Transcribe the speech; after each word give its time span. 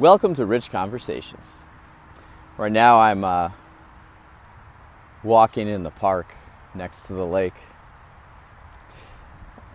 Welcome 0.00 0.32
to 0.36 0.46
Rich 0.46 0.70
Conversations. 0.70 1.58
Right 2.56 2.72
now 2.72 3.00
I'm 3.00 3.22
uh, 3.22 3.50
walking 5.22 5.68
in 5.68 5.82
the 5.82 5.90
park 5.90 6.34
next 6.74 7.02
to 7.08 7.12
the 7.12 7.26
lake. 7.26 7.52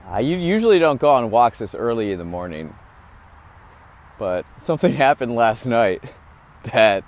I 0.08 0.22
usually 0.22 0.80
don't 0.80 1.00
go 1.00 1.12
on 1.12 1.30
walks 1.30 1.60
this 1.60 1.76
early 1.76 2.12
in 2.12 2.18
the 2.18 2.26
morning, 2.26 2.74
but 4.18 4.48
something 4.58 4.94
happened 4.94 5.36
last 5.36 5.68
night 5.68 6.02
that 6.74 7.04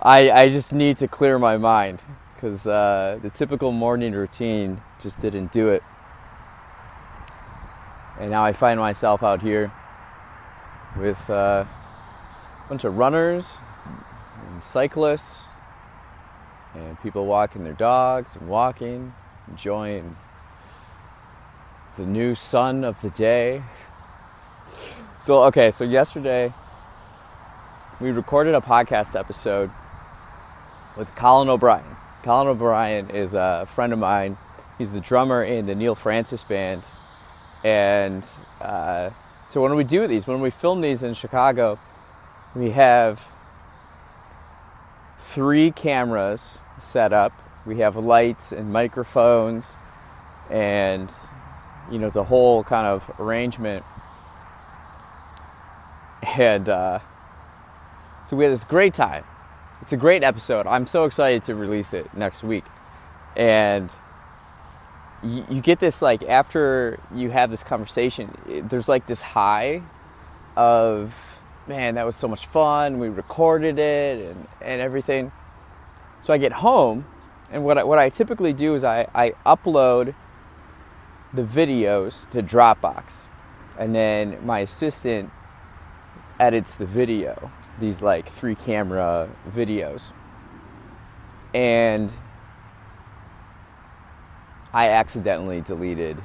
I, 0.00 0.30
I 0.30 0.48
just 0.48 0.72
need 0.72 0.96
to 0.96 1.08
clear 1.08 1.38
my 1.38 1.58
mind 1.58 2.02
because 2.34 2.66
uh, 2.66 3.18
the 3.20 3.28
typical 3.28 3.70
morning 3.70 4.14
routine 4.14 4.80
just 4.98 5.20
didn't 5.20 5.52
do 5.52 5.68
it. 5.68 5.82
And 8.18 8.30
now 8.30 8.46
I 8.46 8.54
find 8.54 8.80
myself 8.80 9.22
out 9.22 9.42
here 9.42 9.70
with 10.96 11.28
uh, 11.28 11.66
bunch 12.68 12.84
of 12.84 12.96
runners 12.96 13.56
and 14.50 14.62
cyclists 14.62 15.48
and 16.74 17.00
people 17.02 17.26
walking 17.26 17.62
their 17.62 17.74
dogs 17.74 18.36
and 18.36 18.48
walking, 18.48 19.12
enjoying 19.48 20.16
the 21.96 22.06
new 22.06 22.34
sun 22.34 22.84
of 22.84 23.00
the 23.02 23.10
day. 23.10 23.62
So, 25.20 25.44
okay, 25.44 25.70
so 25.70 25.84
yesterday 25.84 26.52
we 28.00 28.10
recorded 28.10 28.54
a 28.54 28.60
podcast 28.60 29.18
episode 29.18 29.70
with 30.96 31.14
Colin 31.14 31.48
O'Brien. 31.48 31.84
Colin 32.22 32.48
O'Brien 32.48 33.10
is 33.10 33.34
a 33.34 33.66
friend 33.68 33.92
of 33.92 33.98
mine. 33.98 34.36
He's 34.78 34.90
the 34.90 35.00
drummer 35.00 35.44
in 35.44 35.66
the 35.66 35.74
Neal 35.74 35.94
Francis 35.94 36.42
band. 36.42 36.84
And 37.62 38.28
uh, 38.60 39.10
so 39.50 39.62
when 39.62 39.76
we 39.76 39.84
do 39.84 40.06
these, 40.06 40.26
when 40.26 40.40
we 40.40 40.50
film 40.50 40.80
these 40.80 41.02
in 41.02 41.14
Chicago, 41.14 41.78
we 42.54 42.70
have 42.70 43.26
three 45.18 45.70
cameras 45.70 46.58
set 46.78 47.12
up. 47.12 47.32
We 47.66 47.78
have 47.78 47.96
lights 47.96 48.52
and 48.52 48.72
microphones, 48.72 49.76
and 50.50 51.12
you 51.90 51.98
know, 51.98 52.06
it's 52.06 52.16
a 52.16 52.24
whole 52.24 52.62
kind 52.64 52.86
of 52.86 53.10
arrangement. 53.18 53.84
And 56.38 56.68
uh, 56.68 57.00
so 58.24 58.36
we 58.36 58.44
had 58.44 58.52
this 58.52 58.64
great 58.64 58.94
time. 58.94 59.24
It's 59.82 59.92
a 59.92 59.96
great 59.96 60.22
episode. 60.22 60.66
I'm 60.66 60.86
so 60.86 61.04
excited 61.04 61.44
to 61.44 61.54
release 61.54 61.92
it 61.92 62.14
next 62.16 62.42
week. 62.42 62.64
And 63.36 63.92
you, 65.22 65.44
you 65.50 65.60
get 65.60 65.78
this, 65.78 66.00
like, 66.00 66.22
after 66.22 66.98
you 67.14 67.30
have 67.30 67.50
this 67.50 67.62
conversation, 67.62 68.64
there's 68.68 68.88
like 68.88 69.06
this 69.06 69.20
high 69.20 69.82
of, 70.56 71.14
man, 71.66 71.94
that 71.94 72.04
was 72.04 72.16
so 72.16 72.28
much 72.28 72.46
fun. 72.46 72.98
We 72.98 73.08
recorded 73.08 73.78
it 73.78 74.30
and, 74.30 74.46
and 74.60 74.80
everything. 74.80 75.32
So 76.20 76.32
I 76.32 76.38
get 76.38 76.52
home, 76.52 77.06
and 77.50 77.64
what 77.64 77.78
I, 77.78 77.84
what 77.84 77.98
I 77.98 78.08
typically 78.08 78.52
do 78.52 78.74
is 78.74 78.84
I, 78.84 79.06
I 79.14 79.34
upload 79.44 80.14
the 81.32 81.42
videos 81.42 82.28
to 82.30 82.42
Dropbox. 82.42 83.22
And 83.78 83.94
then 83.94 84.44
my 84.46 84.60
assistant 84.60 85.30
edits 86.38 86.74
the 86.74 86.86
video 86.86 87.50
these 87.78 88.02
like 88.02 88.28
three 88.28 88.54
camera 88.54 89.28
videos. 89.48 90.06
And 91.52 92.12
I 94.72 94.88
accidentally 94.88 95.60
deleted 95.60 96.22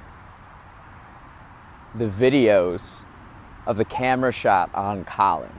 the 1.96 2.08
videos 2.08 3.03
of 3.66 3.78
the 3.78 3.86
camera 3.86 4.31
shot 4.31 4.70
on 4.74 5.06
Colin. 5.06 5.52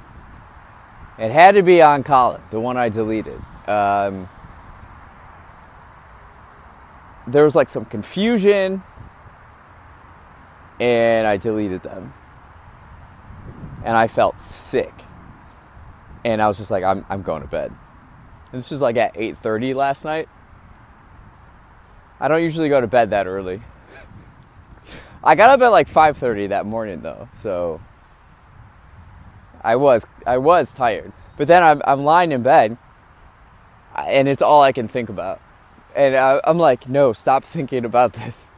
It 1.18 1.30
had 1.30 1.54
to 1.54 1.62
be 1.62 1.82
on 1.82 2.02
Colin, 2.02 2.40
the 2.50 2.60
one 2.60 2.76
I 2.76 2.88
deleted. 2.88 3.40
Um, 3.66 4.28
there 7.26 7.44
was 7.44 7.54
like 7.54 7.68
some 7.68 7.84
confusion, 7.84 8.82
and 10.80 11.26
I 11.26 11.36
deleted 11.36 11.82
them. 11.82 12.14
And 13.84 13.96
I 13.96 14.08
felt 14.08 14.40
sick 14.40 14.92
and 16.24 16.42
I 16.42 16.48
was 16.48 16.58
just 16.58 16.70
like, 16.70 16.84
I'm, 16.84 17.04
I'm 17.08 17.22
going 17.22 17.42
to 17.42 17.48
bed. 17.48 17.72
And 18.52 18.60
this 18.60 18.70
was 18.70 18.80
like 18.80 18.96
at 18.96 19.14
8:30 19.14 19.74
last 19.74 20.04
night. 20.04 20.28
I 22.18 22.28
don't 22.28 22.42
usually 22.42 22.68
go 22.68 22.80
to 22.80 22.86
bed 22.86 23.10
that 23.10 23.26
early. 23.26 23.62
I 25.22 25.34
got 25.34 25.50
up 25.50 25.60
at 25.62 25.68
like 25.68 25.88
5:30 25.88 26.48
that 26.50 26.66
morning 26.66 27.00
though, 27.02 27.28
so 27.32 27.80
I 29.62 29.76
was 29.76 30.06
I 30.26 30.38
was 30.38 30.72
tired. 30.72 31.12
But 31.36 31.48
then 31.48 31.62
I'm 31.62 31.82
I'm 31.84 32.04
lying 32.04 32.32
in 32.32 32.42
bed, 32.42 32.76
and 33.96 34.28
it's 34.28 34.42
all 34.42 34.62
I 34.62 34.72
can 34.72 34.88
think 34.88 35.08
about, 35.08 35.40
and 35.94 36.16
I, 36.16 36.40
am 36.44 36.58
like, 36.58 36.88
no, 36.88 37.12
stop 37.12 37.44
thinking 37.56 37.84
about 37.84 38.12
this. 38.14 38.50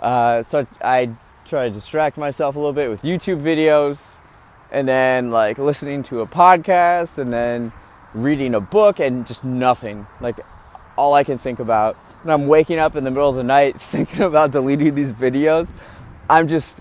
Uh, 0.00 0.42
so 0.42 0.66
I 0.82 1.16
try 1.46 1.68
to 1.68 1.74
distract 1.74 2.18
myself 2.18 2.56
a 2.56 2.58
little 2.58 2.72
bit 2.72 2.90
with 2.90 3.02
YouTube 3.02 3.40
videos 3.40 4.12
and 4.70 4.86
then 4.86 5.30
like 5.30 5.58
listening 5.58 6.02
to 6.02 6.20
a 6.20 6.26
podcast 6.26 7.18
and 7.18 7.32
then 7.32 7.72
reading 8.14 8.54
a 8.54 8.60
book 8.60 8.98
and 8.98 9.26
just 9.26 9.44
nothing. 9.44 10.06
Like 10.20 10.38
all 10.96 11.14
I 11.14 11.24
can 11.24 11.38
think 11.38 11.58
about. 11.58 11.96
And 12.22 12.32
I'm 12.32 12.46
waking 12.46 12.78
up 12.78 12.96
in 12.96 13.04
the 13.04 13.10
middle 13.10 13.28
of 13.28 13.36
the 13.36 13.44
night 13.44 13.80
thinking 13.80 14.22
about 14.22 14.50
deleting 14.50 14.94
these 14.94 15.12
videos. 15.12 15.70
I'm 16.28 16.48
just 16.48 16.80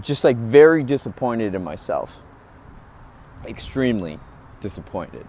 just 0.00 0.24
like 0.24 0.36
very 0.36 0.82
disappointed 0.82 1.54
in 1.54 1.62
myself. 1.62 2.22
Extremely 3.46 4.18
disappointed. 4.60 5.26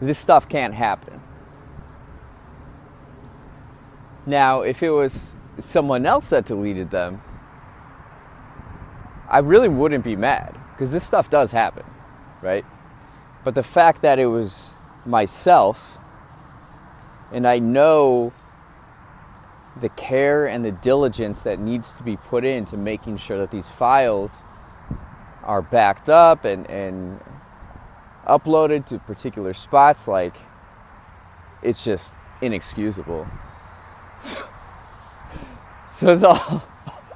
This 0.00 0.18
stuff 0.18 0.48
can't 0.48 0.74
happen. 0.74 1.20
Now, 4.26 4.62
if 4.62 4.82
it 4.82 4.90
was 4.90 5.34
someone 5.58 6.06
else 6.06 6.30
that 6.30 6.44
deleted 6.44 6.88
them, 6.88 7.22
I 9.28 9.38
really 9.38 9.68
wouldn't 9.68 10.04
be 10.04 10.16
mad 10.16 10.58
because 10.72 10.90
this 10.90 11.04
stuff 11.04 11.30
does 11.30 11.52
happen, 11.52 11.84
right? 12.42 12.64
But 13.44 13.54
the 13.54 13.62
fact 13.62 14.02
that 14.02 14.18
it 14.18 14.26
was 14.26 14.72
myself 15.06 15.98
and 17.32 17.46
I 17.46 17.58
know 17.58 18.32
the 19.80 19.88
care 19.90 20.46
and 20.46 20.64
the 20.64 20.72
diligence 20.72 21.42
that 21.42 21.58
needs 21.58 21.92
to 21.92 22.02
be 22.02 22.16
put 22.16 22.44
into 22.44 22.76
making 22.76 23.16
sure 23.16 23.38
that 23.38 23.50
these 23.50 23.68
files 23.68 24.42
are 25.42 25.62
backed 25.62 26.08
up 26.08 26.44
and, 26.44 26.68
and 26.70 27.20
uploaded 28.26 28.86
to 28.86 28.98
particular 28.98 29.54
spots, 29.54 30.06
like 30.06 30.36
it's 31.62 31.84
just 31.84 32.14
inexcusable. 32.40 33.26
So 35.92 36.08
it's 36.08 36.22
all 36.22 36.64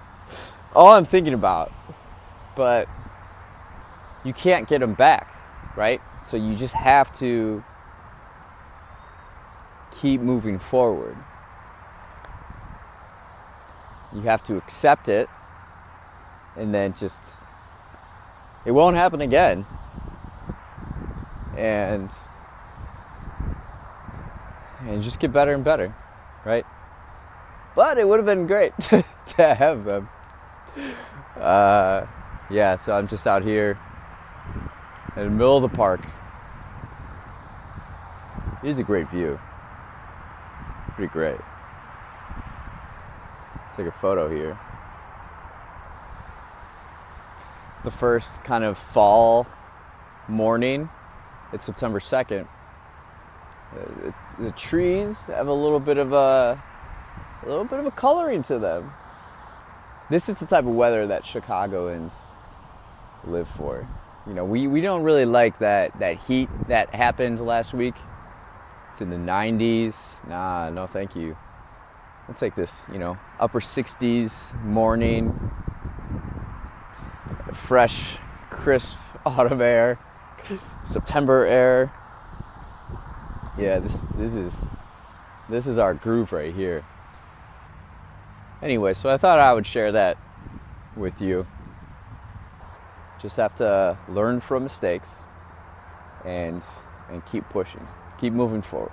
all 0.75 0.93
I'm 0.93 1.07
thinking 1.07 1.33
about. 1.33 1.73
But 2.55 2.89
you 4.23 4.35
can't 4.35 4.69
get 4.69 4.81
them 4.81 4.95
back, 4.95 5.35
right? 5.77 6.01
So 6.25 6.37
you 6.37 6.55
just 6.55 6.75
have 6.75 7.11
to 7.13 7.65
keep 9.91 10.21
moving 10.21 10.59
forward. 10.59 11.17
You 14.17 14.23
have 14.23 14.43
to 14.45 14.57
accept 14.57 15.09
it 15.09 15.29
and 16.57 16.75
then 16.75 16.95
just 16.95 17.23
it 18.65 18.73
won't 18.73 18.97
happen 18.97 19.21
again. 19.21 19.67
And 21.57 22.11
and 24.81 25.03
just 25.03 25.21
get 25.21 25.33
better 25.33 25.53
and 25.53 25.63
better, 25.63 25.95
right? 26.45 26.67
but 27.77 27.99
it 27.99 28.09
would 28.09 28.17
have 28.17 28.27
been 28.27 28.49
great 28.49 28.73
to, 28.81 29.05
to 29.37 29.55
have 29.55 29.85
them. 29.85 30.09
Uh, 31.39 32.07
yeah, 32.51 32.77
so 32.77 32.95
I'm 32.95 33.07
just 33.07 33.27
out 33.29 33.45
here 33.45 33.79
in 35.17 35.25
the 35.25 35.31
middle 35.31 35.57
of 35.57 35.71
the 35.71 35.77
park. 35.77 36.01
It 38.65 38.69
is 38.69 38.79
a 38.79 38.83
great 38.83 39.09
view. 39.11 39.39
Pretty 40.95 41.13
great. 41.13 41.39
Take 43.77 43.87
a 43.87 43.93
photo 43.93 44.35
here. 44.35 44.59
It's 47.75 47.83
the 47.83 47.91
first 47.91 48.43
kind 48.43 48.65
of 48.65 48.79
fall 48.79 49.47
morning. 50.29 50.89
It's 51.53 51.67
September 51.67 52.01
2nd. 52.01 52.49
Uh, 53.73 54.13
the 54.39 54.51
trees 54.53 55.23
have 55.25 55.49
a 55.49 55.53
little 55.53 55.81
bit 55.81 55.99
of 55.99 56.13
a 56.13 56.63
a 57.43 57.49
little 57.49 57.65
bit 57.65 57.79
of 57.79 57.87
a 57.87 57.91
coloring 57.91 58.43
to 58.45 58.59
them. 58.59 58.93
This 60.09 60.29
is 60.29 60.39
the 60.39 60.47
type 60.47 60.65
of 60.65 60.75
weather 60.75 61.07
that 61.09 61.27
Chicagoans 61.27 62.19
live 63.25 63.49
for. 63.49 63.87
You 64.27 64.35
know, 64.35 64.45
we, 64.45 64.67
we 64.67 64.81
don't 64.81 65.03
really 65.03 65.25
like 65.25 65.59
that, 65.59 65.99
that 65.99 66.19
heat 66.19 66.49
that 66.69 66.95
happened 66.95 67.45
last 67.45 67.75
week. 67.75 67.95
It's 68.91 69.01
in 69.01 69.11
the 69.11 69.17
90s. 69.17 70.27
Nah, 70.27 70.71
no 70.71 70.87
thank 70.87 71.15
you. 71.15 71.37
We'll 72.27 72.35
take 72.35 72.57
this, 72.57 72.89
you 72.93 72.99
know, 72.99 73.19
upper 73.39 73.61
60s 73.61 74.61
morning, 74.65 75.51
fresh, 77.53 78.17
crisp 78.51 78.97
autumn 79.27 79.61
air, 79.61 79.99
September 80.83 81.47
air. 81.47 81.93
Yeah, 83.57 83.79
this 83.79 84.05
this 84.17 84.35
is 84.35 84.67
this 85.49 85.67
is 85.67 85.79
our 85.79 85.95
groove 85.95 86.33
right 86.33 86.55
here. 86.55 86.85
Anyway, 88.61 88.93
so 88.93 89.09
I 89.09 89.17
thought 89.17 89.39
I 89.39 89.53
would 89.53 89.67
share 89.67 89.93
that 89.93 90.19
with 90.97 91.21
you. 91.21 91.47
Just 93.21 93.37
have 93.37 93.55
to 93.57 93.97
learn 94.09 94.41
from 94.41 94.65
mistakes 94.65 95.15
and 96.25 96.65
and 97.09 97.25
keep 97.25 97.49
pushing. 97.49 97.87
Keep 98.19 98.33
moving 98.33 98.63
forward. 98.63 98.93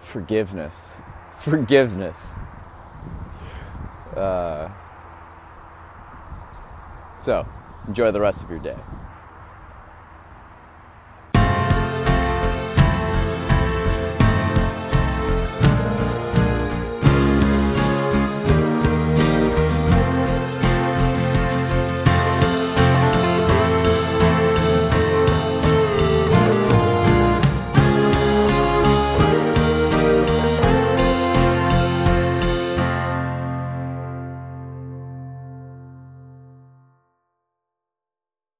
Forgiveness. 0.00 0.88
Forgiveness. 1.38 2.34
Uh, 4.16 4.70
so, 7.20 7.46
enjoy 7.86 8.10
the 8.10 8.20
rest 8.20 8.42
of 8.42 8.50
your 8.50 8.58
day. 8.58 8.76